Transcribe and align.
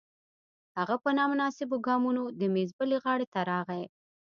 هغه 0.77 0.95
په 1.03 1.09
نامناسبو 1.17 1.75
ګامونو 1.87 2.23
د 2.39 2.41
میز 2.53 2.69
بلې 2.79 2.97
غاړې 3.03 3.27
ته 3.33 3.39
راغی 3.51 3.83